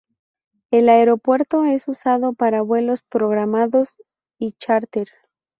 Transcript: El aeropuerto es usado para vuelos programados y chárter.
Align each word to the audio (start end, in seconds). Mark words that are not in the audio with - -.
El 0.71 0.89
aeropuerto 0.89 1.63
es 1.65 1.87
usado 1.87 2.33
para 2.33 2.63
vuelos 2.63 3.03
programados 3.03 4.01
y 4.39 4.53
chárter. 4.53 5.09